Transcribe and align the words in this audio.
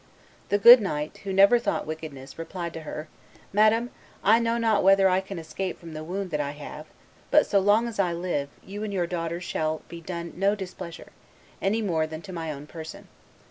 The 0.49 0.57
good 0.57 0.81
knight, 0.81 1.19
who 1.25 1.31
never 1.31 1.59
thought 1.59 1.85
wickedness, 1.85 2.39
replied 2.39 2.73
to 2.73 2.81
her, 2.81 3.07
'Madam, 3.53 3.91
I 4.23 4.39
know 4.39 4.57
not 4.57 4.81
whether 4.83 5.07
I 5.07 5.21
can 5.21 5.37
escape 5.37 5.77
from 5.79 5.93
the 5.93 6.03
wound 6.03 6.31
that 6.31 6.39
I 6.41 6.53
have; 6.53 6.87
but, 7.29 7.45
so 7.45 7.59
long 7.59 7.87
as 7.87 7.99
I 7.99 8.11
live, 8.11 8.49
you 8.65 8.83
and 8.83 8.91
your 8.91 9.05
daughters 9.05 9.43
shall 9.43 9.83
be 9.89 10.01
done 10.01 10.33
no 10.35 10.55
displeasure, 10.55 11.11
any 11.61 11.83
more 11.83 12.07
than 12.07 12.23
to 12.23 12.33
my 12.33 12.51
own 12.51 12.65
person. 12.65 13.09